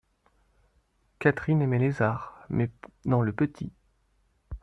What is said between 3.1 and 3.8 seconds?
le petit.